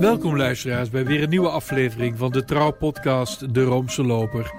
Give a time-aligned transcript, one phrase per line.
[0.00, 4.52] Welkom luisteraars bij weer een nieuwe aflevering van de trouwpodcast De Roomse Loper.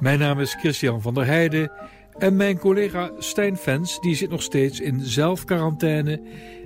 [0.00, 1.72] Mijn naam is Christian van der Heijden
[2.18, 6.20] en mijn collega Stijn Fens die zit nog steeds in zelfquarantaine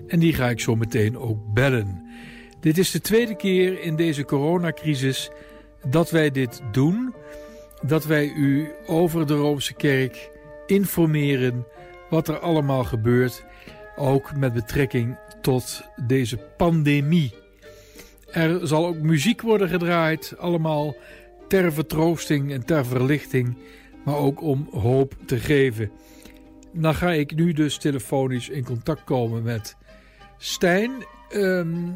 [0.08, 2.06] en die ga ik zo meteen ook bellen.
[2.60, 5.30] Dit is de tweede keer in deze coronacrisis
[5.88, 7.14] dat wij dit doen,
[7.82, 10.30] dat wij u over de Roomse Kerk
[10.66, 11.66] informeren
[12.10, 13.44] wat er allemaal gebeurt,
[13.96, 17.41] ook met betrekking tot deze pandemie.
[18.32, 20.96] Er zal ook muziek worden gedraaid, allemaal
[21.48, 23.56] ter vertroosting en ter verlichting,
[24.04, 25.90] maar ook om hoop te geven.
[26.72, 29.76] Dan ga ik nu dus telefonisch in contact komen met
[30.38, 30.90] Stijn.
[31.34, 31.94] Um,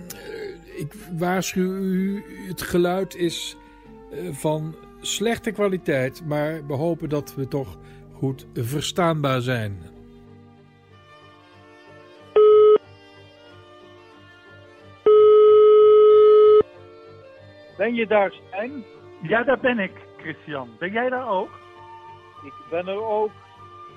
[0.76, 3.56] ik waarschuw u, het geluid is
[4.12, 7.78] uh, van slechte kwaliteit, maar we hopen dat we toch
[8.12, 9.78] goed verstaanbaar zijn.
[17.76, 18.84] Ben je daar, Stijn?
[19.22, 20.70] Ja, daar ben ik, Christian.
[20.78, 21.50] Ben jij daar ook?
[22.44, 23.30] Ik ben er ook,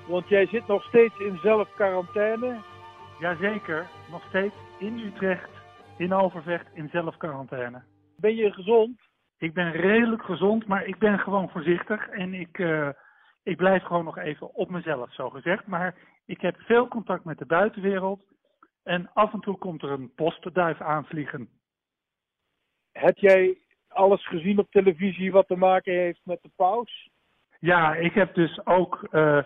[0.07, 2.61] want jij zit nog steeds in zelfquarantaine.
[3.19, 5.49] Jazeker, nog steeds in Utrecht,
[5.97, 7.83] in Overvecht, in zelfquarantaine.
[8.17, 8.99] Ben je gezond?
[9.37, 12.89] Ik ben redelijk gezond, maar ik ben gewoon voorzichtig en ik, uh,
[13.43, 15.67] ik blijf gewoon nog even op mezelf, zo gezegd.
[15.67, 18.23] Maar ik heb veel contact met de buitenwereld
[18.83, 21.49] en af en toe komt er een postduif aanvliegen.
[22.91, 23.57] Heb jij
[23.89, 27.09] alles gezien op televisie wat te maken heeft met de paus?
[27.59, 29.43] Ja, ik heb dus ook uh,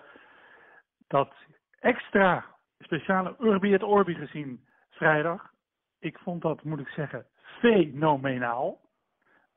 [1.07, 1.33] dat
[1.79, 2.45] extra
[2.79, 5.51] speciale Urbi et Orbi gezien vrijdag.
[5.99, 7.25] Ik vond dat, moet ik zeggen,
[7.59, 8.81] fenomenaal.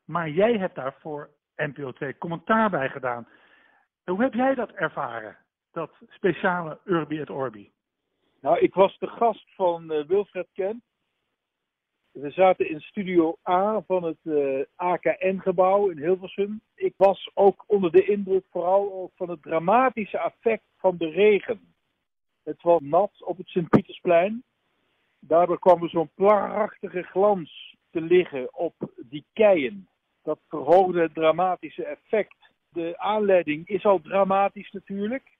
[0.04, 3.28] Maar jij hebt daar voor NPO 2 commentaar bij gedaan.
[4.04, 5.36] Hoe heb jij dat ervaren,
[5.72, 7.72] dat speciale Urbi et Orbi?
[8.40, 10.82] Nou, ik was de gast van uh, Wilfred Kent
[12.20, 16.60] we zaten in studio A van het eh, AKN-gebouw in Hilversum.
[16.74, 21.60] Ik was ook onder de indruk vooral ook van het dramatische effect van de regen.
[22.42, 24.42] Het was nat op het Sint-Pietersplein.
[25.18, 29.88] Daardoor kwam er zo'n prachtige glans te liggen op die keien.
[30.22, 32.36] Dat verhoogde het dramatische effect.
[32.68, 35.36] De aanleiding is al dramatisch natuurlijk.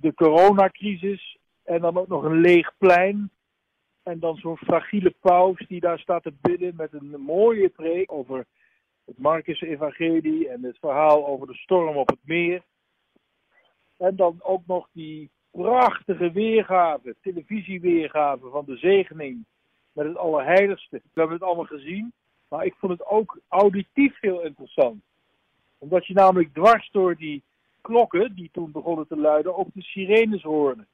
[0.00, 3.30] De coronacrisis en dan ook nog een leeg plein
[4.10, 8.46] en dan zo'n fragiele paus die daar staat te bidden met een mooie preek over
[9.04, 12.62] het Marcus-evangelie en het verhaal over de storm op het meer.
[13.96, 19.44] En dan ook nog die prachtige weergave, televisieweergave van de zegening
[19.92, 20.96] met het Allerheiligste.
[20.96, 22.12] We hebben het allemaal gezien,
[22.48, 25.02] maar ik vond het ook auditief heel interessant.
[25.78, 27.42] Omdat je namelijk dwars door die
[27.80, 30.86] klokken die toen begonnen te luiden ook de sirenes hoorde.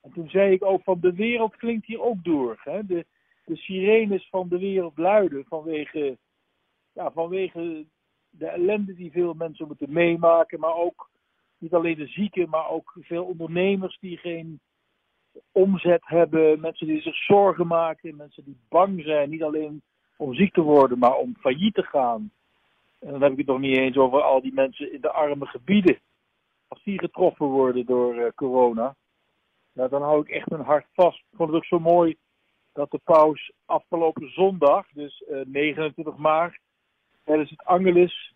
[0.00, 2.60] En toen zei ik ook van de wereld klinkt hier ook door.
[2.62, 2.86] Hè?
[2.86, 3.06] De,
[3.44, 6.18] de sirenes van de wereld luiden vanwege,
[6.92, 7.84] ja, vanwege
[8.30, 10.60] de ellende die veel mensen moeten meemaken.
[10.60, 11.10] Maar ook
[11.58, 14.60] niet alleen de zieken, maar ook veel ondernemers die geen
[15.52, 16.60] omzet hebben.
[16.60, 18.16] Mensen die zich zorgen maken.
[18.16, 19.30] Mensen die bang zijn.
[19.30, 19.82] Niet alleen
[20.16, 22.30] om ziek te worden, maar om failliet te gaan.
[22.98, 25.46] En dan heb ik het nog niet eens over al die mensen in de arme
[25.46, 25.98] gebieden.
[26.68, 28.96] Als die getroffen worden door uh, corona.
[29.80, 31.18] Nou, dan hou ik echt mijn hart vast.
[31.18, 32.16] Ik vond het ook zo mooi
[32.72, 36.58] dat de paus afgelopen zondag, dus uh, 29 maart,
[37.24, 38.34] tijdens het Angelus,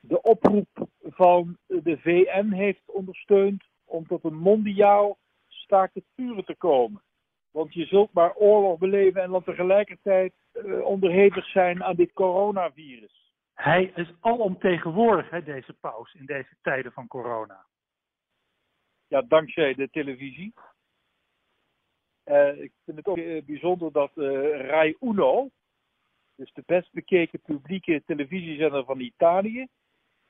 [0.00, 0.68] de oproep
[1.02, 7.02] van de VN heeft ondersteund om tot een mondiaal staakt het vuren te komen.
[7.50, 13.34] Want je zult maar oorlog beleven en dan tegelijkertijd uh, onderhevig zijn aan dit coronavirus.
[13.54, 17.66] Hij is alomtegenwoordig, hè, deze paus, in deze tijden van corona
[19.10, 20.52] ja, dankzij de televisie.
[22.24, 25.48] Uh, ik vind het ook uh, bijzonder dat uh, Rai Uno,
[26.36, 29.66] dus de best bekeken publieke televisiezender van Italië,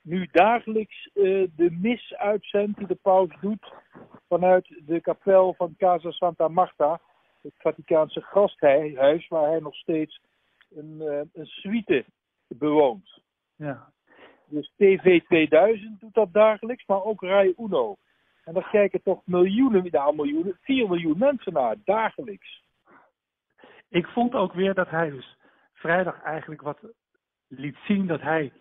[0.01, 3.73] nu dagelijks de mis uitzendt die de paus doet
[4.27, 7.01] vanuit de kapel van Casa Santa Marta,
[7.41, 10.21] het Vaticaanse gasthuis, waar hij nog steeds
[10.69, 11.01] een,
[11.33, 12.05] een suite
[12.47, 13.21] bewoont.
[13.55, 13.93] Ja.
[14.45, 17.97] Dus TV 2000 doet dat dagelijks, maar ook Rai Uno.
[18.43, 22.63] En daar kijken toch miljoenen, nou miljoenen, 4 miljoen mensen naar, dagelijks.
[23.89, 25.37] Ik vond ook weer dat hij dus
[25.73, 26.79] vrijdag eigenlijk wat
[27.47, 28.53] liet zien dat hij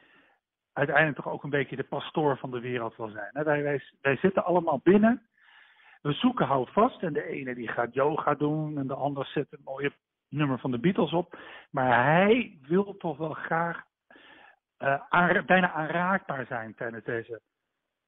[0.73, 3.31] uiteindelijk toch ook een beetje de pastoor van de wereld wil zijn.
[3.32, 5.23] Wij, wij, wij zitten allemaal binnen,
[6.03, 9.65] we zoeken houvast en de ene die gaat yoga doen en de ander zet een
[9.65, 9.93] mooie
[10.29, 11.38] nummer van de Beatles op.
[11.71, 13.83] Maar hij wil toch wel graag
[14.79, 17.41] uh, bijna aanraakbaar zijn tijdens deze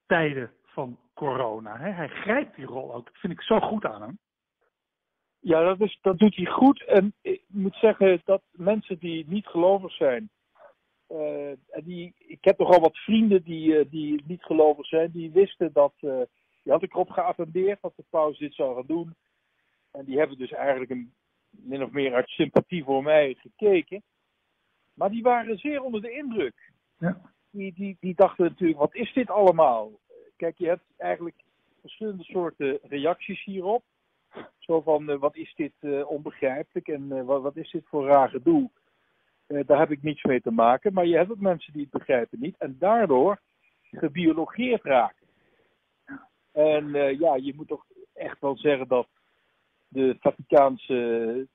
[0.06, 1.76] tijden van corona.
[1.78, 1.90] Hè?
[1.90, 3.04] Hij grijpt die rol ook.
[3.04, 4.18] Dat vind ik zo goed aan hem.
[5.40, 6.84] Ja, dat, is, dat doet hij goed.
[6.86, 10.30] En ik moet zeggen dat mensen die niet gelovig zijn.
[11.06, 15.10] eh, en die, ik heb nogal wat vrienden die, eh, die niet gelovig zijn.
[15.10, 15.94] Die wisten dat.
[16.00, 16.20] eh,
[16.62, 19.14] die had ik erop geattendeerd dat de paus dit zou gaan doen.
[19.90, 21.12] En die hebben dus eigenlijk een,
[21.50, 24.02] min of meer uit sympathie voor mij gekeken.
[24.94, 26.72] Maar die waren zeer onder de indruk.
[26.98, 27.20] Ja.
[27.50, 29.90] Die, die, die dachten natuurlijk: wat is dit allemaal?
[30.42, 31.36] Kijk, je hebt eigenlijk
[31.80, 33.84] verschillende soorten reacties hierop.
[34.58, 38.06] Zo van, eh, wat is dit eh, onbegrijpelijk en eh, wat, wat is dit voor
[38.06, 38.70] raar gedoe?
[39.46, 40.92] Daar heb ik niets mee te maken.
[40.92, 43.40] Maar je hebt ook mensen die het begrijpen niet en daardoor
[43.90, 45.26] gebiologeerd raken.
[46.52, 49.08] En ja, je moet toch echt wel zeggen dat
[49.88, 51.46] de Vaticaanse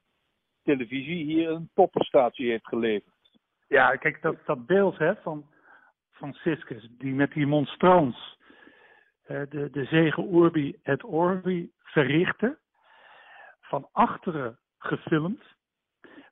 [0.63, 3.39] televisie hier een topprestatie heeft geleverd.
[3.67, 5.45] Ja, kijk, dat, dat beeld hè, van
[6.09, 8.36] Franciscus, die met die monstrans
[9.27, 12.57] de, de zegen Urbi et Orbi verrichtte,
[13.62, 15.44] van achteren gefilmd,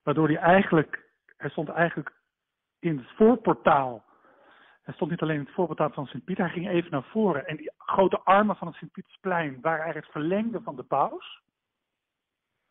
[0.02, 2.12] waardoor hij eigenlijk, hij stond eigenlijk
[2.78, 4.04] in het voorportaal,
[4.82, 7.56] hij stond niet alleen in het voorportaal van Sint-Pieter, hij ging even naar voren en
[7.56, 11.40] die grote armen van het Sint-Pietersplein waren eigenlijk het verlengde van de paus.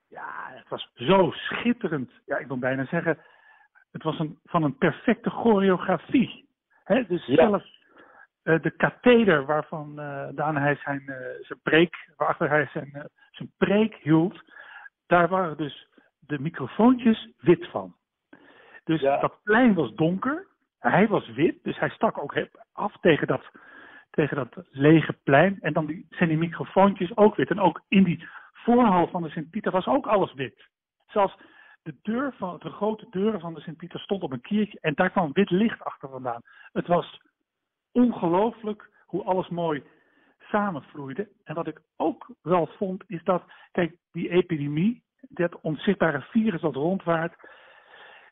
[0.08, 2.12] Ja, het was zo schitterend.
[2.26, 3.18] Ja, ik wil bijna zeggen,
[3.92, 6.50] het was een, van een perfecte choreografie.
[6.84, 7.06] Hè?
[7.08, 7.36] Dus Ja.
[7.36, 7.84] zelfs
[8.46, 13.52] eh, de katheder waarvan eh daarna hij zijn, eh, zijn preek, waarachter hij zijn, zijn
[13.58, 14.42] preek hield,
[15.08, 15.88] daar waren dus
[16.20, 17.96] de microfoontjes wit van.
[18.84, 19.20] Dus Ja.
[19.20, 20.48] dat plein was donker,
[20.80, 23.52] hij was wit, dus hij stak ook af tegen dat,
[24.10, 25.58] tegen dat lege plein.
[25.62, 27.50] En dan die, zijn die microfoontjes ook wit.
[27.50, 30.68] En ook in die voorhal van de Sint-Pieter was ook alles wit.
[31.08, 31.38] Zelfs
[31.84, 35.10] de deur van de grote deuren van de Sint-Pieter stond op een kiertje en daar
[35.10, 36.42] kwam wit licht achter vandaan.
[36.72, 37.22] Het was
[37.96, 39.84] ongelooflijk hoe alles mooi
[40.40, 41.30] samenvloeide.
[41.44, 46.76] En wat ik ook wel vond, is dat, kijk, die epidemie, dat onzichtbare virus dat
[46.76, 47.36] rondwaart,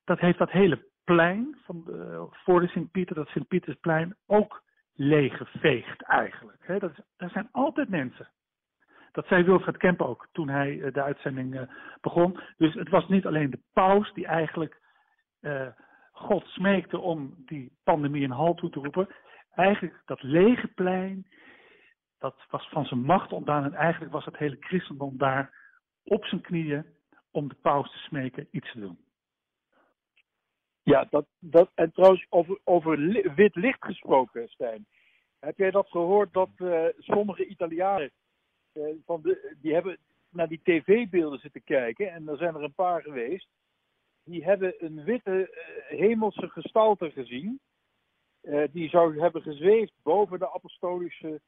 [0.03, 4.63] dat heeft dat hele plein van de, voor de Sint-Pieter, dat Sint-Pietersplein, ook
[4.93, 6.79] leeggeveegd eigenlijk.
[6.79, 8.29] Dat er zijn altijd mensen.
[9.11, 11.61] Dat zei Wilfred Kemp ook toen hij eh, de uitzending eh,
[12.01, 12.39] begon.
[12.57, 14.81] Dus het was niet alleen de paus die eigenlijk
[15.39, 15.67] eh,
[16.11, 19.07] God smeekte om die pandemie een halt toe te roepen.
[19.55, 21.27] Eigenlijk dat lege plein,
[22.17, 23.63] dat was van zijn macht ontdaan.
[23.63, 25.71] En eigenlijk was het hele christendom daar
[26.03, 26.85] op zijn knieën
[27.31, 28.97] om de paus te smeken iets te doen.
[30.83, 32.97] Ja, dat, dat, en trouwens, over, over
[33.35, 34.85] wit licht gesproken, Stijn.
[35.39, 38.11] Heb jij dat gehoord dat eh, sommige Italianen,
[38.71, 39.97] eh, van die hebben
[40.29, 43.47] naar die tv-beelden zitten kijken, en er zijn er een paar geweest,
[44.23, 47.59] die hebben een witte eh, hemelse gestalte gezien,
[48.71, 51.41] die zou hebben gezweefd boven de apostolische,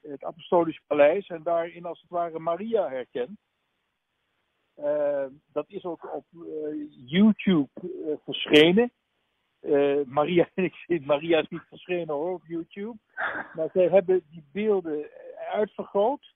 [0.00, 3.38] het apostolisch paleis en daarin als het ware Maria herkend.
[4.74, 8.92] Eh, dat is ook op eh, YouTube eh, verschenen.
[9.60, 12.98] Eh, Maria, ik is niet verschenen hoor op YouTube.
[13.54, 15.10] Maar zij hebben die beelden
[15.50, 16.34] uitvergroot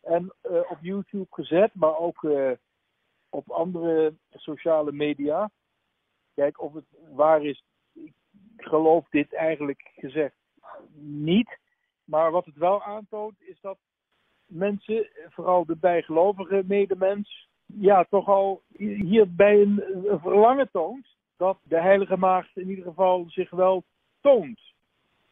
[0.00, 2.50] en eh, op YouTube gezet, maar ook eh,
[3.28, 5.50] op andere sociale media.
[6.34, 7.64] Kijk of het waar is.
[8.68, 10.34] Geloof dit eigenlijk gezegd
[11.00, 11.58] niet.
[12.04, 13.78] Maar wat het wel aantoont is dat
[14.46, 21.80] mensen, vooral de bijgelovige medemens, ja, toch al hierbij een, een verlangen toont dat de
[21.80, 23.84] Heilige Maagd in ieder geval zich wel
[24.20, 24.60] toont.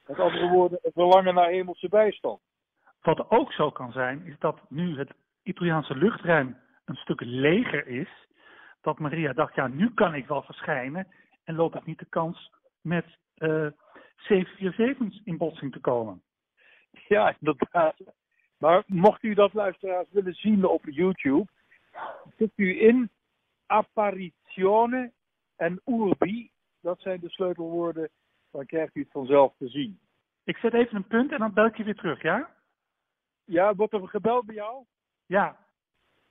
[0.07, 2.41] Met andere woorden, een verlangen naar hemelse bijstand.
[3.03, 8.09] Wat ook zo kan zijn, is dat nu het Italiaanse luchtruim een stuk leger is,
[8.81, 11.07] dat Maria dacht, ja, nu kan ik wel verschijnen
[11.45, 13.05] en loop ik niet de kans met
[13.35, 13.67] eh
[14.17, 16.23] 747's in botsing te komen.
[17.09, 17.97] Ja, inderdaad.
[18.59, 21.47] Maar mocht u dat luisteraars willen zien op YouTube,
[22.37, 23.11] zit u in
[23.67, 25.13] apparizione
[25.57, 26.51] en urbi.
[26.81, 28.11] Dat zijn de sleutelwoorden,
[28.51, 29.99] dan krijgt u het vanzelf te zien.
[30.45, 32.51] Ik zet even een punt en dan bel ik je weer terug, ja?
[33.45, 34.85] Ja, wordt er gebeld bij jou?
[35.27, 35.65] Ja,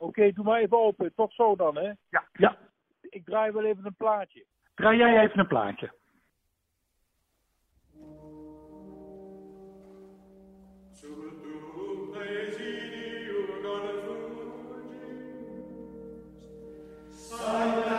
[0.04, 1.14] Oké, doe maar even open.
[1.14, 1.92] Tot zo dan, hè.
[2.10, 2.58] ja, ja.
[3.02, 4.46] Ik draai wel even een plaatje.
[4.76, 5.94] Draai jij even een plaatje.
[17.38, 17.93] Simon.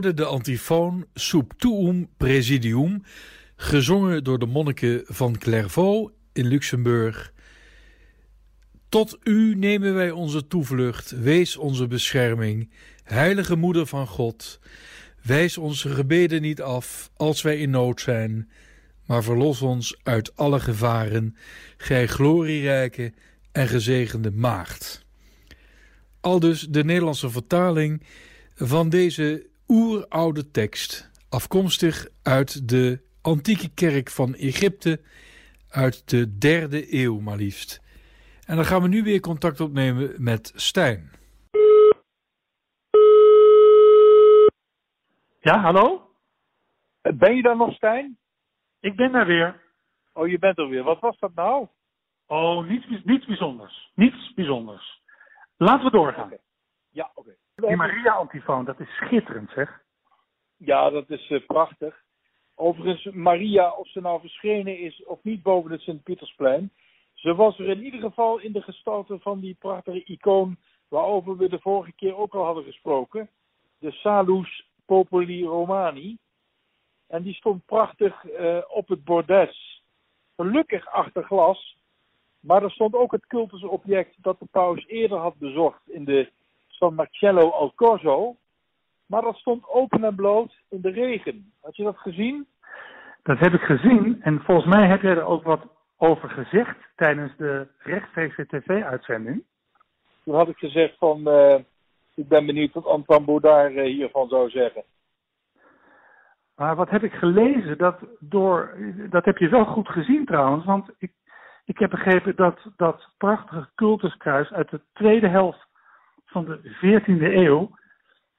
[0.00, 3.02] De antifoon Sub Tuum Presidium,
[3.56, 7.32] gezongen door de monniken van Clairvaux in Luxemburg.
[8.88, 12.70] Tot u nemen wij onze toevlucht, wees onze bescherming,
[13.02, 14.60] heilige moeder van God.
[15.22, 18.50] Wijs onze gebeden niet af als wij in nood zijn,
[19.06, 21.36] maar verlos ons uit alle gevaren,
[21.76, 23.12] gij glorierijke
[23.52, 25.04] en gezegende maagd.
[26.20, 28.02] Aldus de Nederlandse vertaling
[28.54, 35.00] van deze oeroude tekst, afkomstig uit de antieke kerk van Egypte,
[35.68, 37.82] uit de derde eeuw maar liefst.
[38.46, 41.10] En dan gaan we nu weer contact opnemen met Stijn.
[45.40, 46.10] Ja, hallo?
[47.14, 48.18] Ben je daar nog, Stijn?
[48.80, 49.60] Ik ben daar weer.
[50.12, 50.82] Oh, je bent er weer.
[50.82, 51.66] Wat was dat nou?
[52.26, 53.90] Oh, niets, niets bijzonders.
[53.94, 55.02] Niets bijzonders.
[55.56, 56.32] Laten we doorgaan.
[56.90, 57.36] Ja, oké.
[57.68, 59.82] Die Maria-antifoon, dat is schitterend zeg.
[60.56, 62.02] Ja, dat is eh, prachtig.
[62.54, 66.70] Overigens, Maria, of ze nou verschenen is of niet boven het Sint-Pietersplein,
[67.20, 70.56] ze was er in ieder geval in de gestalte van die prachtige icoon
[70.88, 73.28] waarover we de vorige keer ook al hadden gesproken.
[73.78, 76.18] De Salus Populi Romani.
[77.06, 79.82] En die stond prachtig eh, op het bordes.
[80.36, 81.78] Gelukkig achter glas.
[82.40, 86.30] Maar er stond ook het cultusobject dat de paus eerder had bezocht in de
[86.80, 88.36] San Marcello al Corso.
[89.06, 91.52] Maar dat stond open en bloot in de regen.
[91.60, 92.46] Had je dat gezien?
[93.22, 97.36] Dat heb ik gezien en volgens mij heb jij er ook wat over gezegd tijdens
[97.36, 99.44] de rechtstreekse tv-uitzending.
[100.24, 101.58] Toen had ik gezegd van, eh,
[102.14, 104.82] ik ben benieuwd wat Antoine Baudard eh, hiervan zou zeggen.
[106.56, 107.78] Maar wat heb ik gelezen?
[107.78, 108.76] Dat, door,
[109.10, 111.12] dat heb je wel goed gezien trouwens, want ik,
[111.64, 115.69] ik heb begrepen dat dat prachtige cultuskruis uit de tweede helft
[116.30, 117.70] van de 14e eeuw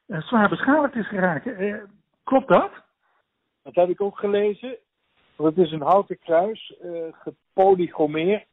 [0.05, 1.45] eh, zwaar beschadigd is geraakt.
[1.45, 1.75] Eh,
[2.23, 2.71] klopt dat?
[3.63, 4.77] Dat heb ik ook gelezen.
[5.35, 8.45] Het is een houten kruis, eh gepolygomeerd.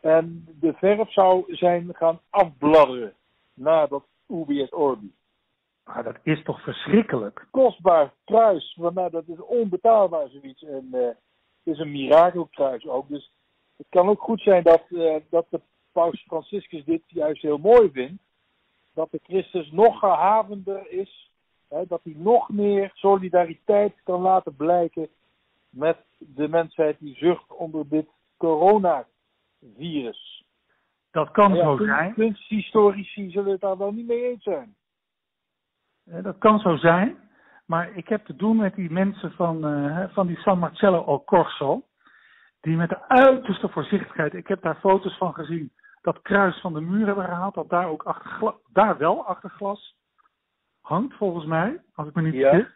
[0.00, 3.14] En de verf zou zijn gaan afbladderen
[3.54, 5.12] na dat Ubi et Orbi.
[5.84, 7.46] Maar dat is toch verschrikkelijk?
[7.50, 10.62] Kostbaar kruis, want nou, dat is onbetaalbaar zoiets.
[10.62, 11.16] En het
[11.74, 13.08] is een mirakelkruis ook.
[13.08, 13.32] Dus
[13.76, 14.82] het kan ook goed zijn dat,
[15.30, 15.60] dat de
[15.92, 18.22] paus Franciscus dit juist heel mooi vindt.
[18.94, 21.30] Dat de Christus nog gehavender is.
[21.68, 25.08] Hè, dat hij nog meer solidariteit kan laten blijken
[25.70, 28.06] met de mensheid die zucht onder dit
[28.36, 30.44] coronavirus.
[31.10, 32.14] Dat kan Ja, zo kun- zijn.
[32.14, 34.74] Kunsthistorici zullen het daar wel niet mee eens zijn.
[36.04, 37.16] Dat kan zo zijn.
[37.66, 41.24] Maar ik heb te doen met die mensen van, eh, van die San Marcello al
[41.24, 41.82] Corso.
[42.60, 45.72] Die met de uiterste voorzichtigheid, ik heb daar foto's van gezien,
[46.02, 47.54] dat kruis van de muur hebben gehaald.
[47.54, 49.96] Dat daar ook achter daar wel achter glas
[50.80, 51.80] hangt, volgens mij.
[51.94, 52.50] Als ik me niet Ja.
[52.50, 52.74] vergis.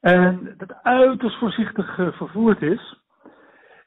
[0.00, 3.00] En dat uiterst voorzichtig eh, vervoerd is.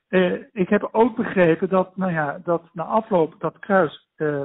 [0.08, 4.44] Eh, ik heb ook begrepen dat, nou ja, dat na afloop dat kruis eh,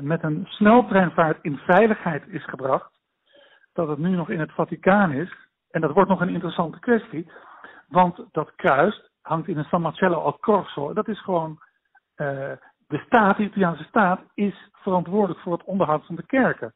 [0.00, 2.92] met een sneltreinvaart in veiligheid is gebracht.
[3.72, 5.36] Dat het nu nog in het Vaticaan is.
[5.70, 7.30] En dat wordt nog een interessante kwestie.
[7.88, 10.92] Want dat kruis hangt in een San Marcello al Corso.
[10.92, 11.58] Dat is gewoon.
[12.86, 16.74] De staat, de Italiaanse staat, is verantwoordelijk voor het onderhoud van de kerken.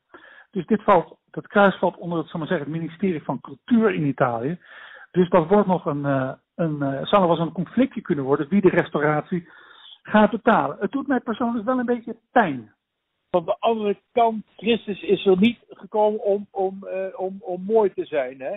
[0.50, 4.06] Dus dit valt, dat kruis valt onder het, maar zeggen, het ministerie van Cultuur in
[4.06, 4.58] Italië.
[5.10, 8.48] Dus dat wordt nog een, eh, een eh, zou nog wel een conflictje kunnen worden
[8.48, 9.48] wie de restauratie
[10.02, 10.76] gaat betalen.
[10.80, 12.74] Het doet mij persoonlijk wel een beetje pijn.
[13.30, 17.92] Van de andere kant, Christus is er niet gekomen om, om, eh, om, om mooi
[17.92, 18.40] te zijn.
[18.40, 18.56] Hè?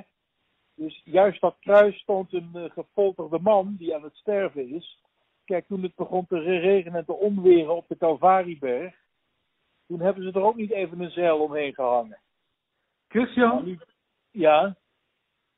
[0.75, 5.02] Dus juist dat kruis stond een eh, gefolterde man die aan het sterven is.
[5.45, 8.95] Kijk, toen het begon te regenen en te onweren op de Calvarieberg,
[9.87, 12.19] toen hebben ze er ook niet even een zeil omheen gehangen.
[13.07, 13.79] Christian,
[14.31, 14.75] Ja,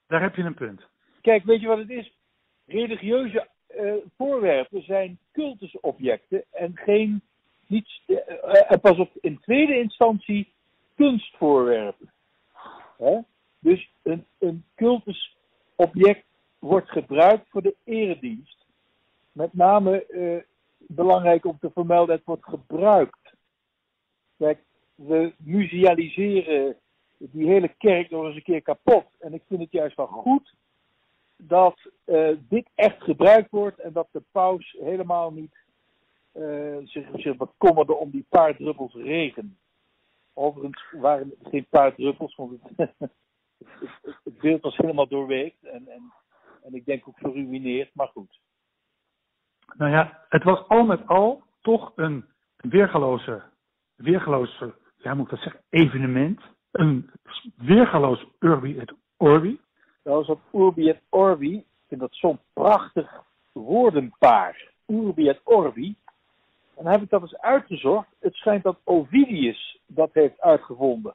[0.08, 0.82] daar heb je een punt.
[1.22, 2.13] kijk, weet je wat het is?
[2.65, 7.22] Religieuze eh, voorwerpen zijn cultusobjecten en geen,
[7.68, 10.54] niet, eh, eh, en pas op, in tweede instantie
[10.96, 12.12] kunstvoorwerpen.
[12.98, 13.20] Hè?
[13.60, 16.25] Dus een, een cultusobject
[16.60, 18.65] wordt gebruikt voor de eredienst.
[19.36, 20.44] Met name eh,
[20.77, 23.34] belangrijk om te vermelden, het wordt gebruikt.
[24.38, 24.60] Kijk,
[24.96, 26.77] we musealiseren
[27.18, 29.06] die hele kerk nog eens een keer kapot.
[29.20, 30.56] En ik vind het juist wel goed
[31.38, 35.56] dat eh, dit echt gebruikt wordt en dat de paus helemaal niet
[36.32, 39.58] eh, zich, zich bekommerde om die paar druppels regen.
[40.34, 42.89] Overigens waren het geen paar druppels, want het-
[44.24, 46.13] het beeld was helemaal doorweekt en, en,
[46.63, 48.44] en ik denk ook geruineerd, maar goed.
[49.78, 52.26] Nou ja, het was al met al toch een
[52.58, 53.42] weergeloze,
[53.96, 56.42] weergeloze, ja moet ik dat zeggen, evenement.
[56.72, 57.10] een
[57.56, 59.60] weergaloos Urbi et Orbi.
[60.04, 61.56] Dat is op Urbi et Orbi.
[61.56, 64.72] Ik vind dat zo'n prachtig woordenpaar.
[64.88, 65.96] Urbi et Orbi.
[66.76, 68.08] En dan heb ik dat eens uitgezocht.
[68.20, 71.14] Het schijnt dat Ovidius dat heeft uitgevonden.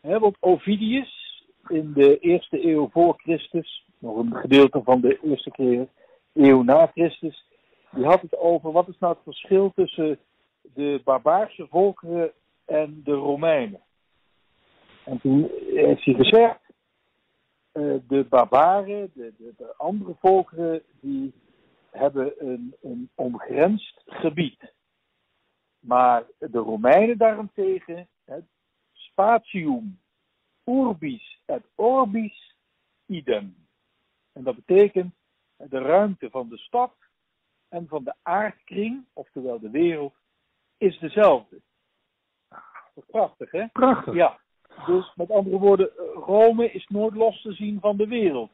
[0.00, 5.88] Want Ovidius in de eerste eeuw voor Christus, nog een gedeelte van de eerste
[6.32, 7.44] eeuw na Christus,
[7.92, 10.18] die had het over wat is nou het verschil tussen
[10.62, 12.32] de barbaarse volkeren
[12.64, 13.80] en de Romeinen.
[15.04, 16.60] En toen heeft hij gezegd,
[17.72, 21.32] uh, de barbaren, de, de, de, andere volkeren, die
[21.90, 22.74] hebben een,
[23.16, 24.72] een gebied.
[25.80, 28.44] Maar de Romeinen daarentegen, het
[28.92, 29.98] spatium
[30.64, 32.54] urbis et orbis
[33.06, 33.54] idem.
[34.32, 35.14] En dat betekent
[35.56, 36.92] de ruimte van de stad
[37.70, 40.14] en van de aardkring, oftewel de wereld,
[40.78, 41.60] is dezelfde.
[43.06, 43.66] Prachtig, hè?
[43.72, 44.14] Prachtig.
[44.14, 44.38] Ja.
[44.86, 48.50] Dus met andere woorden, Rome is nooit los te zien van de wereld.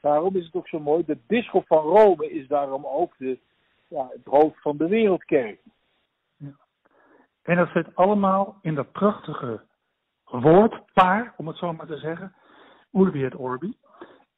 [0.00, 1.04] Daarom is het ook zo mooi.
[1.04, 3.38] De bisschop van Rome is daarom ook de,
[3.88, 5.60] ja, het hoofd van de wereldkerk.
[6.36, 6.56] Ja.
[7.42, 9.62] En dat zit allemaal in dat prachtige
[10.24, 12.34] woordpaar, om het zo maar te zeggen.
[12.92, 13.76] Urbi et Orbi.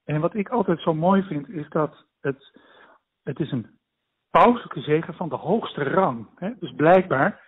[0.05, 2.59] En wat ik altijd zo mooi vind, is dat het,
[3.23, 3.78] het is een
[4.31, 6.29] pauselijke zegen van de hoogste rang.
[6.37, 6.51] Hè?
[6.59, 7.41] Dus blijkbaar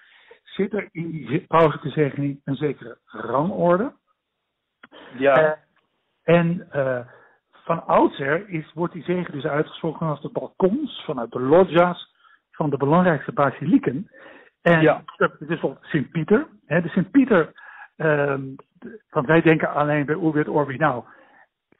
[0.42, 3.92] zit er in die pauselijke zegening een zekere rangorde.
[5.18, 5.42] Ja.
[5.42, 5.52] Uh,
[6.22, 6.98] en uh,
[7.64, 12.14] van oudsher is, wordt die zegen dus uitgesproken als de balkons vanuit de loggia's
[12.50, 14.10] van de belangrijkste basilieken.
[14.62, 15.02] En ja.
[15.16, 16.46] het is bijvoorbeeld Sint-Pieter.
[16.66, 17.52] De Sint-Pieter,
[17.96, 18.34] uh,
[19.10, 21.04] want wij denken alleen bij Urbi et Orbi, nou,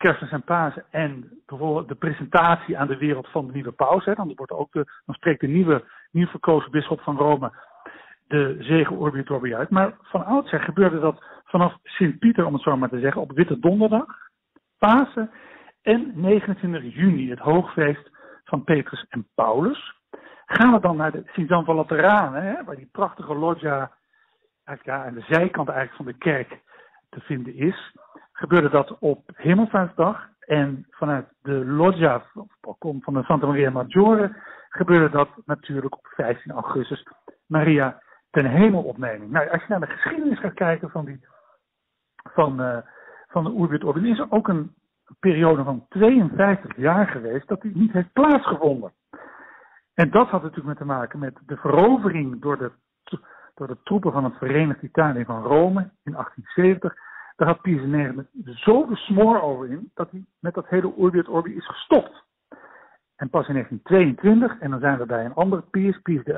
[0.01, 4.05] kerstmis en Pasen en bijvoorbeeld de presentatie aan de wereld van de nieuwe paus.
[4.05, 4.15] Hè.
[4.15, 7.53] Dan, wordt ook dan spreekt de nieuwe, nieuw verkozen bisschop van Rome
[8.31, 9.71] de zegen Urbi et Orbi uit.
[9.71, 13.59] Maar van oudsher gebeurde dat vanaf Sint-Pieter, om het zo maar te zeggen, op Witte
[13.59, 14.07] Donderdag,
[14.79, 15.31] Pasen
[15.83, 18.11] en 29 juni, het hoogfeest
[18.45, 19.95] van Petrus en Paulus.
[20.47, 23.91] Gaan we dan naar de Sint-Jan van Lateranen, hè, waar die prachtige loggia
[24.83, 26.61] ja, aan de zijkant eigenlijk van de kerk
[27.09, 27.97] te vinden is,
[28.41, 30.29] gebeurde dat op Hemelvaartsdag.
[30.41, 32.23] En vanuit de loggia,
[32.61, 34.37] of van de Santa Maria Maggiore,
[34.69, 37.07] gebeurde dat natuurlijk op 15 augustus.
[37.47, 39.31] Maria ten hemelopneming.
[39.31, 41.21] Nou, als je naar de geschiedenis gaat kijken van, die,
[42.17, 42.77] van, uh,
[43.29, 44.75] van de is er ook een
[45.21, 48.93] periode van 52 jaar geweest dat die niet heeft plaatsgevonden.
[49.95, 52.73] En dat had natuurlijk met te maken met de verovering door de,
[53.55, 57.09] door de troepen van het Verenigd Italië van Rome in 1870.
[57.41, 57.83] Daar had IX
[58.45, 62.25] zo de smoor over in dat hij met dat hele Urbi et Orbi is gestopt.
[63.17, 66.33] En pas in 1922, en dan zijn we bij een andere Pius, Pius XI,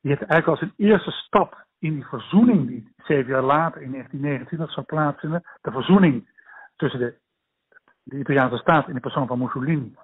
[0.00, 3.90] die heeft eigenlijk als een eerste stap in die verzoening die zeven jaar later in
[3.90, 6.28] 1929 zou plaatsvinden, de verzoening
[6.76, 7.18] tussen de,
[8.02, 9.94] de Italiaanse staat in de persoon van Mussolini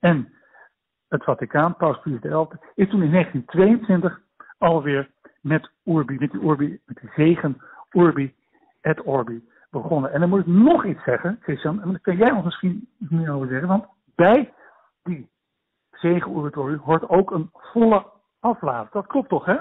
[0.00, 0.32] en
[1.08, 4.20] het Vaticaan, Paus Pius XI, is toen in 1922
[4.58, 8.38] alweer met Urbi, met die Urbi, met die zegen Urbi
[8.80, 10.12] et Orbi begonnen.
[10.12, 13.10] En dan moet ik nog iets zeggen, Christian, en daar kun jij ons misschien iets
[13.10, 14.54] meer over zeggen, want bij
[15.02, 15.30] die
[15.90, 18.06] zegen Urbi et Orbi hoort ook een volle
[18.40, 18.92] aflaat.
[18.92, 19.56] Dat klopt toch, hè?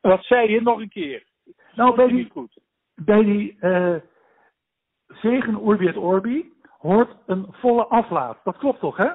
[0.00, 1.26] Wat zei je nog een keer?
[1.74, 2.58] Nou, bij die, goed.
[2.94, 3.96] bij die uh,
[5.06, 8.38] zegen Urbi et Orbi hoort een volle aflaat.
[8.44, 9.10] Dat klopt toch, hè?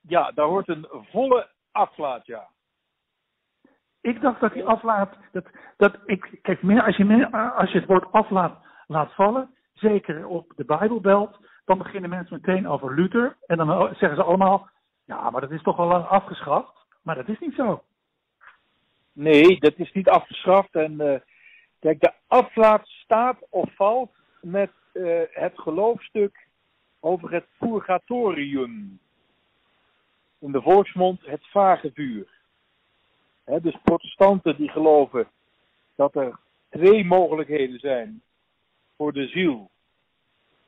[0.00, 2.48] Ja, daar hoort een volle aflaat, ja.
[4.02, 5.44] Ik dacht dat die aflaat, dat,
[5.76, 10.26] dat ik, kijk, meer, als, je meer, als je het woord aflaat laat vallen, zeker
[10.26, 13.36] op de Bijbelbelt, dan beginnen mensen meteen over Luther.
[13.46, 14.68] En dan zeggen ze allemaal,
[15.04, 16.86] ja, maar dat is toch al lang afgeschaft.
[17.02, 17.82] Maar dat is niet zo.
[19.12, 20.74] Nee, dat is niet afgeschaft.
[20.74, 21.18] En uh,
[21.80, 24.10] kijk, de aflaat staat of valt
[24.40, 26.48] met uh, het geloofstuk
[27.00, 29.00] over het purgatorium.
[30.38, 32.31] In de volksmond het vage vuur.
[33.44, 35.28] Dus protestanten die geloven
[35.94, 36.38] dat er
[36.70, 38.22] twee mogelijkheden zijn
[38.96, 39.70] voor de ziel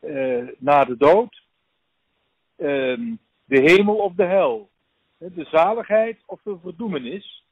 [0.01, 1.43] uh, na de dood.
[2.57, 4.69] Uh, de hemel of de hel.
[5.19, 7.45] De zaligheid of de verdoemenis.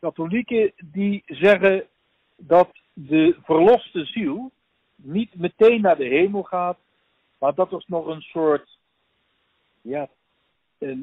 [0.00, 1.86] Katholieken die zeggen
[2.36, 4.50] dat de verloste ziel
[4.94, 6.78] niet meteen naar de hemel gaat,
[7.38, 8.78] maar dat er nog een soort,
[9.80, 10.08] ja,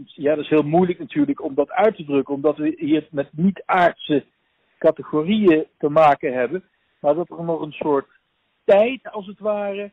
[0.06, 3.30] ja, dat is heel moeilijk natuurlijk om dat uit te drukken, omdat we hier met
[3.32, 4.26] niet-aardse
[4.78, 6.64] categorieën te maken hebben,
[7.00, 8.08] maar dat er nog een soort
[8.64, 9.92] tijd, als het ware,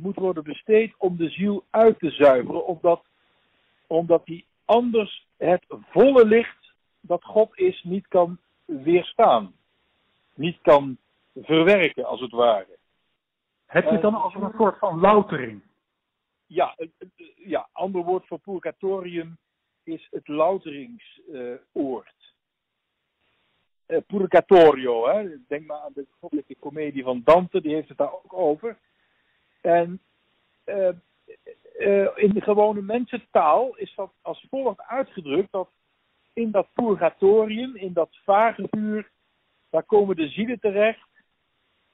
[0.00, 3.02] moet worden besteed om de ziel uit te zuiveren, omdat,
[3.86, 9.52] omdat die anders het volle licht dat God is niet kan weerstaan.
[10.34, 10.96] niet kan
[11.34, 12.76] verwerken, als het ware.
[13.66, 15.62] Heb je het dan als een soort van loutering?
[16.48, 16.76] Ja,
[17.36, 19.38] ja ander woord voor purgatorium
[19.82, 22.16] is het louteringsoord.
[23.86, 25.46] Uh, purgatorio, hè?
[25.48, 28.78] denk maar aan de goddelijke komedie van Dante, die heeft het daar ook over.
[29.60, 30.00] En
[30.64, 30.88] uh,
[31.78, 35.70] uh, in de gewone mensentaal is dat als volgt uitgedrukt dat
[36.32, 39.10] in dat purgatorium, in dat vagevuur,
[39.70, 41.07] daar komen de zielen terecht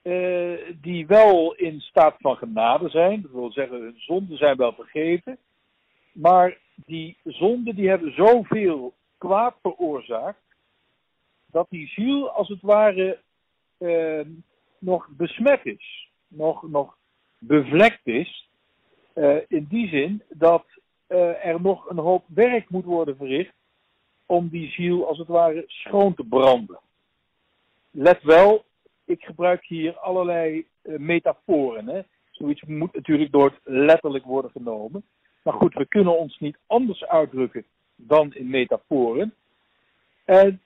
[0.05, 3.21] uh, die wel in staat van genade zijn.
[3.21, 5.37] Dat wil zeggen, hun zonden zijn wel vergeven.
[6.11, 10.41] Maar die zonden die hebben zoveel kwaad veroorzaakt,
[11.51, 13.19] dat die ziel als het ware
[13.79, 14.21] uh,
[14.79, 16.97] nog besmet is, nog, nog
[17.37, 18.49] bevlekt is.
[19.15, 20.65] Uh, in die zin dat
[21.07, 23.53] uh, er nog een hoop werk moet worden verricht
[24.25, 26.79] om die ziel als het ware schoon te branden.
[27.91, 28.65] Let wel,
[29.05, 31.87] ik gebruik hier allerlei uh, metaforen.
[31.87, 32.01] Hè.
[32.31, 35.05] Zoiets moet natuurlijk door letterlijk worden genomen.
[35.43, 37.65] Maar goed, we kunnen ons niet anders uitdrukken
[37.95, 39.33] dan in metaforen.
[40.25, 40.61] En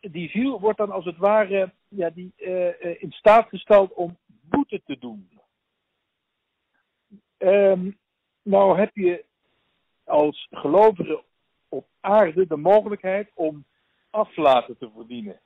[0.00, 4.82] die ziel wordt dan als het ware ja, die, uh, in staat gesteld om boete
[4.86, 5.28] te doen.
[7.38, 7.98] Um,
[8.42, 9.24] nou heb je
[10.04, 11.22] als gelovige
[11.68, 13.64] op aarde de mogelijkheid om
[14.10, 15.40] aflaten te verdienen.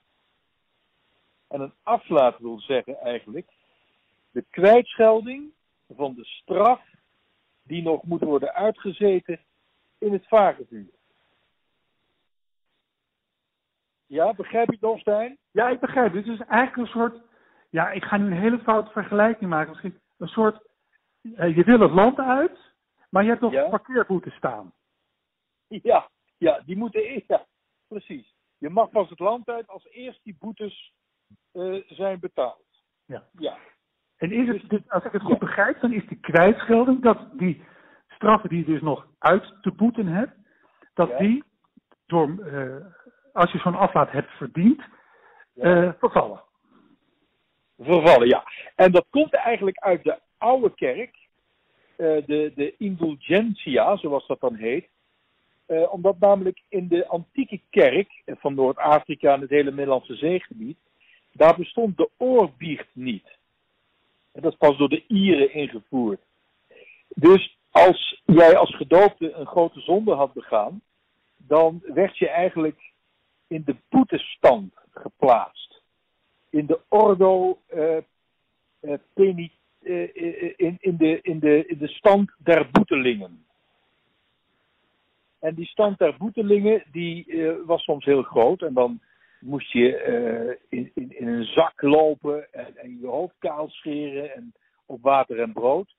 [1.49, 3.53] En een aflaat wil zeggen eigenlijk
[4.31, 5.53] de kwijtschelding
[5.95, 6.81] van de straf
[7.63, 9.41] die nog moet worden uitgezeten
[9.99, 10.91] in het vagevuur.
[14.07, 15.39] Ja, begrijp je het nog, Stijn?
[15.51, 16.27] Ja, ik begrijp het.
[16.27, 17.21] Het is eigenlijk een soort,
[17.71, 19.71] ja, ik ga nu een hele foute vergelijking maken.
[19.71, 20.69] Misschien een soort,
[21.23, 22.59] uh, je wil het land uit,
[23.11, 23.69] maar je hebt nog Ja.
[23.69, 24.73] parkeerboetes staan.
[25.69, 27.47] Ja, ja, die moeten eerst, ja,
[27.89, 28.35] precies.
[28.59, 31.06] Je mag pas het land uit als eerst die boetes eh,
[31.87, 32.65] zijn betaald.
[33.07, 33.23] Ja.
[33.39, 33.57] Ja,
[34.17, 37.65] En is het, dus, als ik het goed begrijp, dan is die kwijtschelding, dat die
[38.09, 40.33] straffen die je dus nog uit te boeten hebt,
[40.95, 41.19] dat Ja.
[41.19, 41.45] die
[42.07, 42.87] door, eh,
[43.33, 44.83] als je zo'n aflaat hebt verdiend,
[45.55, 46.45] eh, vervallen.
[47.79, 48.45] vervallen, ja.
[48.75, 51.17] En dat komt eigenlijk uit de oude kerk,
[51.97, 54.89] eh, de, de indulgentia, zoals dat dan heet.
[55.67, 60.79] Eh, omdat namelijk in de antieke kerk eh, van Noord-Afrika en het hele Middellandse zeegebied,
[61.37, 63.39] daar bestond de oorbiecht niet.
[64.33, 66.21] En dat is pas door de Ieren ingevoerd.
[67.09, 70.81] Dus als jij als gedoopte een grote zonde had begaan,
[71.37, 72.93] dan werd je eigenlijk
[73.47, 75.81] in de boetestand geplaatst.
[76.51, 77.97] In de ordo eh,
[78.87, 79.51] eh, peni,
[79.83, 83.45] eh, eh, in, in, de, in, de, in de stand der boetelingen.
[85.39, 87.27] En die stand der boetelingen die
[87.65, 88.63] was soms heel groot.
[88.63, 89.01] En dan
[89.47, 94.53] moest je eh, in, in, een zak lopen en, en je hoofd kaal scheren en
[94.87, 95.95] op water en brood.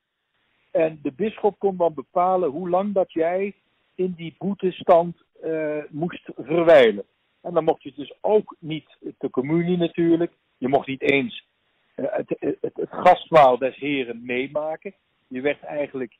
[0.70, 3.54] En de bisschop kon dan bepalen hoe lang dat jij
[3.94, 7.04] in die boetestand eh, moest verwijlen.
[7.40, 10.32] En dan mocht je dus ook niet de communie natuurlijk.
[10.58, 11.46] Je mocht niet eens
[11.94, 14.94] eh, het, het, het, gastmaal des heren meemaken.
[15.28, 16.16] Je werd eigenlijk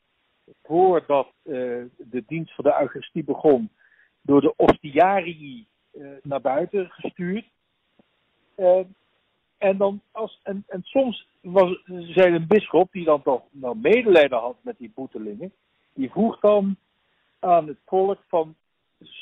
[0.63, 3.69] voordat de dienst van de Eucharistie begon
[4.21, 5.67] door de ostiarii
[6.21, 7.45] naar buiten gestuurd.
[8.55, 8.79] Eh,
[9.57, 14.39] en, dan als, en, en soms was, zei een bisschop, die dan toch nou medelijden
[14.39, 15.53] had met die boetelingen,
[15.93, 16.75] die vroeg dan
[17.39, 18.55] aan het volk van,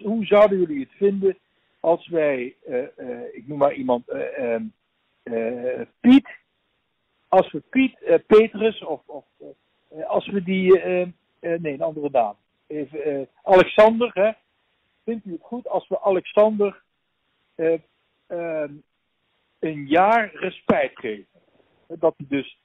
[0.03, 1.37] hoe zouden jullie het vinden
[1.79, 4.61] als wij, eh, eh, ik noem maar iemand, eh, eh,
[5.23, 6.29] eh, Piet,
[7.27, 9.25] als we Piet, eh, Petrus of, of
[9.87, 12.35] eh, als we die, eh, eh, nee, een andere naam,
[12.67, 14.31] even, eh, Alexander, hè,
[15.07, 16.83] vindt u het goed als we Alexander
[17.55, 17.79] eh,
[18.27, 18.69] eh,
[19.59, 21.39] een jaar respijt geven?
[21.87, 22.59] Dat hij dus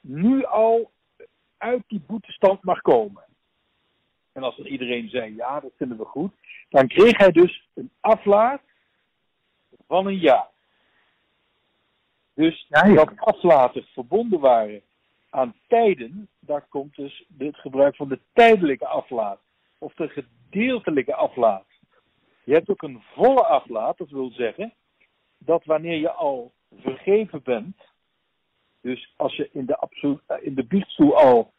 [0.00, 0.90] nu al
[1.56, 3.22] uit die boetestand mag komen.
[4.32, 6.32] En als dan iedereen zei, ja, dat vinden we goed,
[6.68, 8.62] dan kreeg hij dus een aflaat
[9.86, 10.48] van een jaar.
[12.34, 12.94] Dus Ja, ja.
[12.94, 14.82] dat aflaten verbonden waren
[15.30, 19.40] aan tijden, daar komt dus het gebruik van de tijdelijke aflaat.
[19.78, 21.67] Of de gedeeltelijke aflaat.
[22.48, 24.74] Je hebt ook een volle aflaat, dat wil zeggen
[25.38, 27.76] dat wanneer je al vergeven bent,
[28.80, 31.52] dus als je in de, absolu- eh, in de biechtstoel al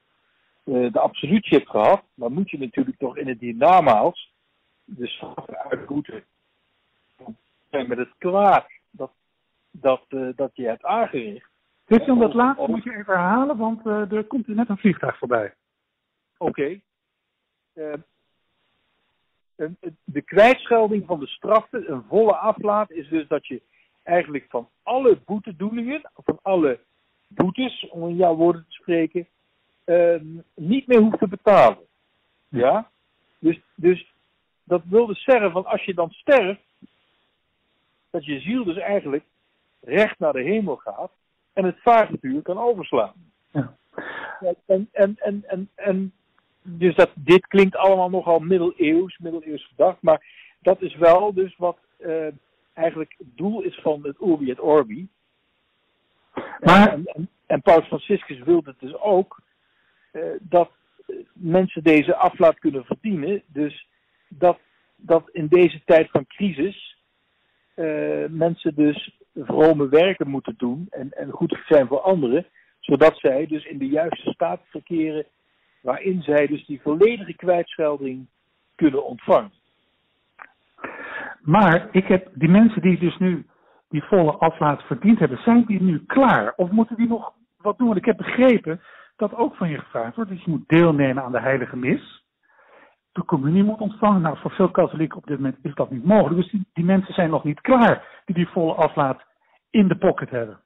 [0.63, 4.33] eh, de absolutie hebt gehad, dan moet je natuurlijk toch in het hiernamaals
[4.83, 6.23] de straffen uitboeten
[7.69, 9.11] met het kwaad dat,
[9.71, 11.49] dat, eh, dat je hebt aangericht.
[11.85, 15.17] Christian, dat Ja, laatste moet je even herhalen, want er komt hier net een vliegtuig
[15.17, 15.53] voorbij.
[16.37, 16.79] Oké.
[17.73, 18.03] Eh, een-
[20.03, 23.61] de kwijtschelding van de straffen, een volle aflaat, is dus dat je
[24.03, 26.79] eigenlijk van alle boetedoeningen, van alle
[27.27, 29.27] boetes, om in jouw woorden te spreken,
[29.83, 31.85] ehm, niet meer hoeft te betalen.
[32.47, 32.89] Ja?
[33.39, 34.13] Dus, dus
[34.63, 36.61] dat wil dus zeggen van als je dan sterft,
[38.09, 39.23] dat je ziel dus eigenlijk
[39.81, 41.11] recht naar de hemel gaat
[41.53, 43.13] en het vaartuig kan overslaan.
[43.51, 43.75] Ja.
[44.65, 46.13] En, en, en, en, en
[46.77, 50.25] dus dat, dit klinkt allemaal nogal middeleeuws, middeleeuws gedacht, maar
[50.61, 52.27] dat is wel dus wat eh,
[52.73, 55.07] eigenlijk het doel is van het Urbi et Orbi.
[56.59, 59.41] Maar- En, en, en Paus Franciscus wilde dus ook
[60.11, 60.71] eh, dat
[61.33, 63.43] mensen deze aflaat kunnen verdienen.
[63.47, 63.87] Dus
[64.27, 64.59] dat,
[64.95, 66.97] dat in deze tijd van crisis
[67.73, 72.45] eh, mensen dus vrome werken moeten doen en, en goed zijn voor anderen,
[72.79, 75.25] zodat zij dus in de juiste staat verkeren
[75.81, 78.27] waarin zij dus die volledige kwijtschelding
[78.75, 79.51] kunnen ontvangen.
[81.41, 83.45] Maar ik heb die mensen die dus nu
[83.89, 86.53] die volle aflaat verdiend hebben, zijn die nu klaar?
[86.55, 87.87] Of moeten die nog wat doen?
[87.87, 88.81] Want ik heb begrepen
[89.15, 92.23] dat ook van je gevraagd wordt dat je moet deelnemen aan de heilige mis.
[93.11, 94.21] De communie moet ontvangen.
[94.21, 96.41] Nou, voor veel katholieken op dit moment is dat niet mogelijk.
[96.41, 99.21] Dus die, die mensen zijn nog niet klaar die die volle aflaat
[99.69, 100.59] in de pocket hebben.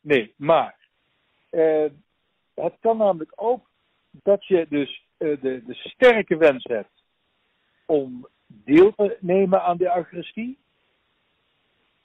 [0.00, 0.76] Nee, maar
[1.50, 1.90] eh,
[2.62, 3.70] het kan namelijk ook
[4.10, 7.02] dat je dus eh, de, de sterke wens hebt
[7.86, 10.58] om deel te nemen aan de Eucharistie.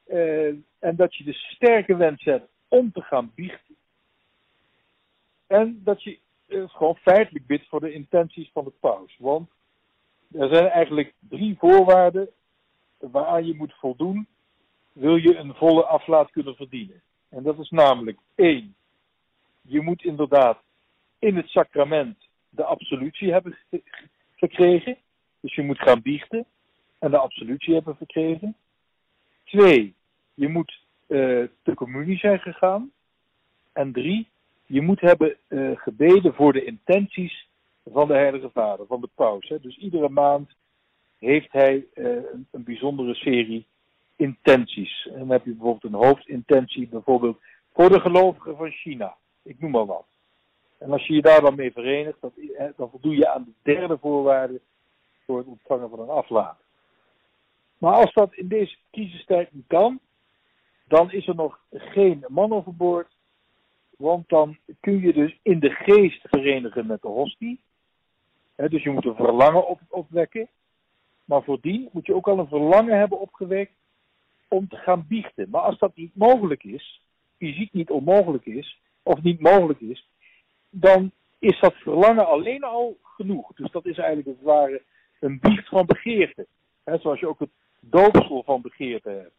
[0.05, 0.47] Eh,
[0.79, 3.75] en dat je de sterke wens hebt om te gaan biechten.
[5.47, 9.15] En dat je eh, gewoon feitelijk bidt voor de intenties van de paus.
[9.17, 9.49] Want
[10.31, 12.29] er zijn eigenlijk drie voorwaarden
[12.97, 14.27] waaraan je moet voldoen.
[14.91, 17.01] Wil je een volle aflaat kunnen verdienen?
[17.29, 18.75] En dat is namelijk één.
[19.67, 20.61] Je moet inderdaad
[21.19, 22.17] in het sacrament
[22.49, 23.83] de absolutie hebben ge-
[24.35, 24.97] verkregen.
[25.39, 26.45] Dus je moet gaan biechten
[26.99, 28.55] en de absolutie hebben verkregen.
[29.43, 29.95] Twee,
[30.33, 32.91] je moet eh de communie zijn gegaan.
[33.73, 34.27] En drie,
[34.65, 37.47] je moet hebben eh, gebeden voor de intenties
[37.85, 39.49] van de Heilige Vader, van de paus.
[39.49, 39.59] Hè.
[39.59, 40.51] Dus iedere maand
[41.19, 43.65] heeft hij eh, een, een bijzondere serie
[44.15, 45.07] intenties.
[45.11, 47.39] En dan heb je bijvoorbeeld een hoofdintentie, bijvoorbeeld
[47.73, 49.15] voor de gelovigen van China.
[49.43, 50.05] Ik noem maar wat.
[50.77, 53.71] En als je je daar dan mee verenigt, dat, eh, dan voldoe je aan de
[53.73, 54.61] derde voorwaarde
[55.25, 56.57] voor het ontvangen van een aflaat.
[57.77, 59.99] Maar als dat in deze crisistijd niet kan,
[60.87, 63.15] dan is er nog geen man overboord.
[63.97, 67.59] Want dan kun je dus in de geest verenigen met de hostie.
[68.55, 70.47] Dus je moet een verlangen op, opwekken.
[71.25, 73.73] Maar voordien moet je ook al een verlangen hebben opgewekt
[74.47, 75.49] om te gaan biechten.
[75.49, 77.01] Maar als dat niet mogelijk is,
[77.37, 80.07] fysiek niet onmogelijk is, of niet mogelijk is,
[80.69, 83.51] dan is dat verlangen alleen al genoeg.
[83.55, 84.81] Dus dat is eigenlijk het ware
[85.19, 86.47] een biecht van begeerte.
[86.83, 89.35] Hè, zoals je ook het doopsel van begeerte hebt.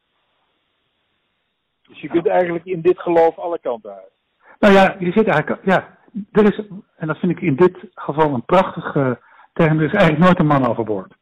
[1.89, 4.13] Dus je kunt eigenlijk in dit geloof alle kanten uit.
[4.59, 5.99] Nou ja, je zit eigenlijk, ja,
[6.33, 9.21] er is, en dat vind ik in dit geval een prachtige
[9.53, 11.15] term, er is eigenlijk nooit een man overboord.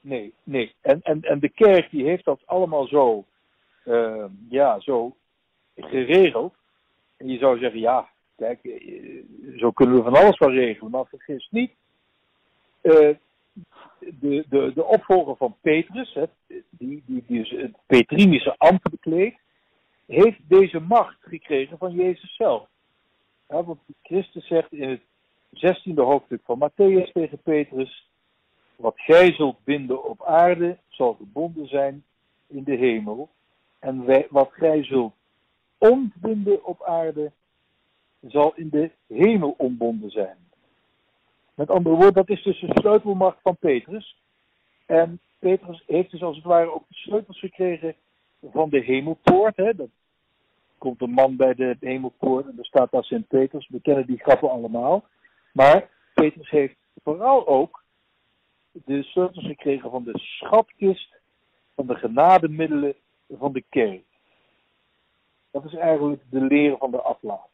[0.00, 0.74] Nee, nee.
[0.80, 3.24] En, en, en de kerk die heeft dat allemaal zo,
[3.84, 5.16] eh, ja, zo
[5.76, 6.54] geregeld.
[7.16, 9.22] En je zou zeggen, ja, kijk, eh,
[9.56, 10.90] zo kunnen we van alles wel regelen.
[10.90, 11.72] Maar vergis niet,
[12.80, 13.16] eh,
[13.98, 16.24] de, de, de opvolger van Petrus, hè,
[16.70, 19.36] die, die, die het Petrinische ambt bekleedt,
[20.06, 22.68] heeft deze macht gekregen van Jezus zelf.
[23.46, 25.00] Want Christus zegt in het
[25.54, 28.10] 16e hoofdstuk van Matthäus tegen Petrus,
[28.76, 32.04] wat gij zult binden op aarde, zal gebonden zijn
[32.46, 33.30] in de hemel.
[33.78, 35.14] En wij, wat gij zult
[35.78, 37.32] ontbinden op aarde,
[38.20, 40.36] zal in de hemel ontbonden zijn.
[41.54, 44.22] Met andere woorden, dat is dus de sleutelmacht van Petrus.
[44.86, 47.94] En Petrus heeft dus als het ware ook de sleutels gekregen
[48.42, 49.56] van de hemelpoort.
[49.56, 49.74] Hè.
[49.74, 49.88] Dat
[50.78, 53.68] komt een man bij de hemelpoort en er staat daar Sint Petrus.
[53.68, 55.04] We kennen die grappen allemaal.
[55.52, 57.84] Maar Petrus heeft vooral ook
[58.72, 61.14] de sleutels gekregen van de schatkist
[61.74, 62.94] van de genademiddelen
[63.28, 64.04] van de kerk.
[65.56, 67.48] Dat is eigenlijk de leer van de aflaat.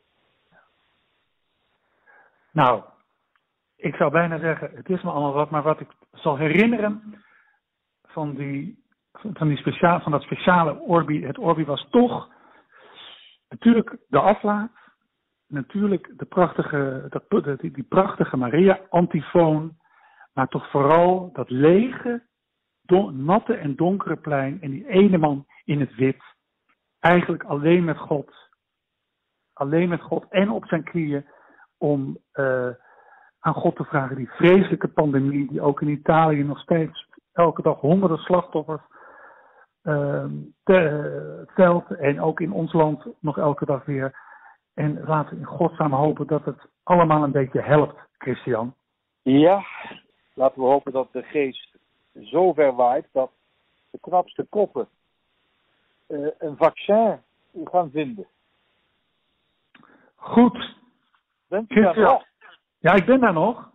[2.53, 2.83] Nou,
[3.77, 7.23] ik zou bijna zeggen, het is me allemaal wat, maar wat ik zal herinneren
[8.03, 12.29] van, die, van, die speciaal, van dat speciale Orbi, het Orbi was toch
[13.49, 14.73] natuurlijk de aflaat,
[15.47, 17.09] natuurlijk de prachtige,
[17.59, 19.77] die prachtige Maria-antifoon,
[20.33, 22.23] maar toch vooral dat lege,
[22.83, 26.32] don, natte en donkere plein en die ene man in het wit,
[27.03, 28.33] eigenlijk alleen met God,
[29.53, 31.27] alleen met God en op zijn knieën
[31.79, 32.69] om uh,
[33.41, 37.81] aan God te vragen die vreselijke pandemie, die ook in Italië nog steeds elke dag
[37.81, 38.83] honderden slachtoffers
[39.83, 40.25] uh,
[41.55, 44.15] telt en ook in ons land nog elke dag weer.
[44.75, 48.75] En laten we in godsnaam hopen dat het allemaal een beetje helpt, Christian.
[49.23, 49.65] Ja,
[50.35, 51.77] laten we hopen dat de geest
[52.21, 53.31] zo ver waait dat
[53.91, 54.88] de knapste koppen
[56.38, 57.20] een vaccin
[57.64, 58.27] gaan vinden.
[60.14, 60.77] Goed.
[61.48, 62.25] Bent u daar nog?
[62.79, 63.70] Ja, ik ben daar nog.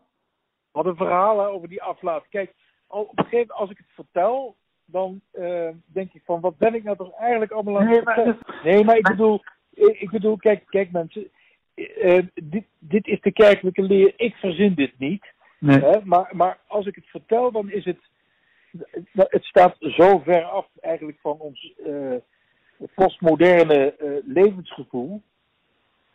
[0.71, 2.28] Wat een verhalen over die aflaat.
[2.30, 2.54] Kijk,
[2.88, 6.76] op een gegeven moment als ik het vertel, dan uh, denk ik van, wat ben
[6.76, 8.38] ik nou toch eigenlijk allemaal aan het nee, vertellen?
[8.63, 11.30] Nee, maar ik bedoel, ik bedoel, kijk, kijk mensen,
[11.76, 15.34] uh, dit, dit is de kerkelijke leer, ik verzin dit niet.
[15.60, 15.80] Nee.
[15.80, 16.00] Hè?
[16.04, 18.00] Maar, maar als ik het vertel, dan is het,
[19.13, 22.15] het staat zo ver af eigenlijk van ons uh,
[22.95, 25.21] postmoderne levensgevoel,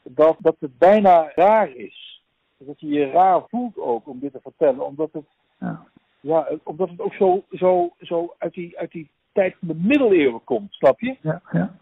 [0.03, 2.23] dat, dat het bijna raar is.
[2.59, 5.27] Dat je je raar voelt ook om dit te vertellen, omdat het,
[5.59, 5.87] ja.
[6.21, 10.45] Ja, omdat het ook zo, zo, zo uit, die, uit die tijd van de middeleeuwen
[10.45, 11.17] komt, snap je?
[11.21, 11.75] Ja, ja.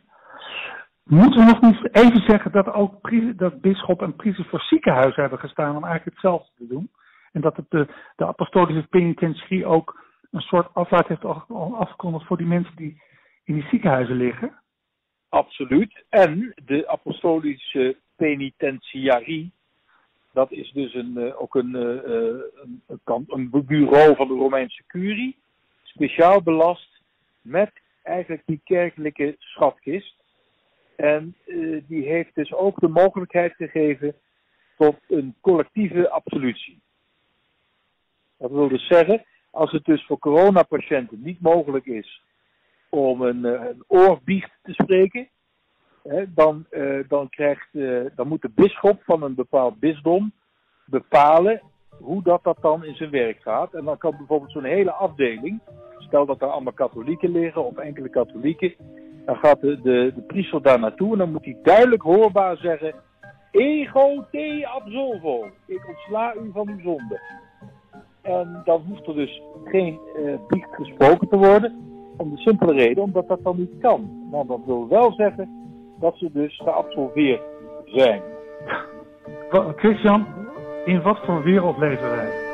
[1.02, 5.38] Moeten we nog niet even zeggen dat ook dat bisschop en priester voor ziekenhuizen hebben
[5.38, 6.90] gestaan om eigenlijk hetzelfde te doen?
[7.32, 11.24] En dat het de, de apostolische penitentiarie ook een soort aflaat heeft
[11.78, 13.02] afgekondigd voor die mensen die
[13.44, 14.60] in die ziekenhuizen liggen?
[15.28, 16.04] Absoluut.
[16.08, 19.52] En de apostolische penitentiarie,
[20.32, 21.82] dat is dus een, uh, ook een, uh,
[22.54, 25.36] een, een, een, bureau van de Romeinse curie,
[25.82, 27.02] speciaal belast
[27.40, 30.14] met eigenlijk die kerkelijke schatkist.
[30.96, 31.36] En
[31.86, 34.14] die heeft dus ook de mogelijkheid gegeven
[34.76, 36.80] tot een collectieve absolutie.
[38.38, 42.22] Dat wil dus zeggen, als het dus voor coronapatiënten niet mogelijk is
[42.88, 45.28] om een, een oorbiecht te spreken,
[46.02, 50.32] hè, dan, uh, dan, krijgt, uh, dan moet de bisschop van een bepaald bisdom
[50.84, 51.62] bepalen
[51.98, 53.74] hoe dat, dat dan in zijn werk gaat.
[53.74, 55.60] En dan kan bijvoorbeeld zo'n hele afdeling,
[55.98, 58.74] stel dat er allemaal katholieken liggen of enkele katholieken,
[59.24, 62.94] dan gaat de, de, de priester daar naartoe en dan moet hij duidelijk hoorbaar zeggen:
[63.50, 67.20] Ego te absolvo, ik ontsla u van uw zonde.
[68.22, 71.78] En dan hoeft er dus geen uh, biecht gesproken te worden,
[72.16, 74.28] om de simpele reden omdat dat dan niet kan.
[74.30, 75.48] Maar dat wil wel zeggen
[76.00, 77.42] dat ze dus geabsolveerd
[77.84, 78.22] zijn.
[79.76, 80.26] Christian,
[80.84, 82.48] in wat voor wereld leven wij?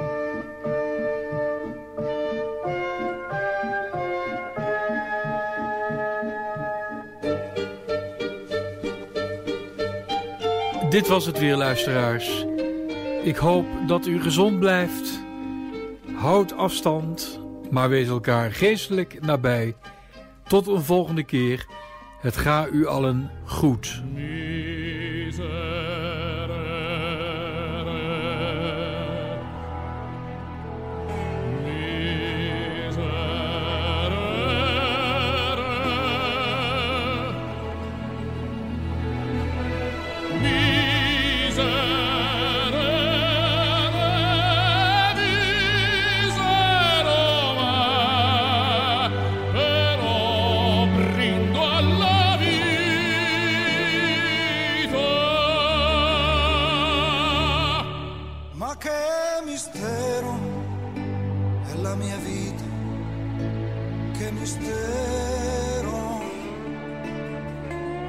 [10.90, 12.46] Dit was het weer, luisteraars.
[13.22, 15.26] Ik hoop dat u gezond blijft.
[16.16, 19.76] Houd afstand, maar wees elkaar geestelijk nabij.
[20.48, 21.66] Tot een volgende keer.
[22.20, 24.02] Het ga u allen goed.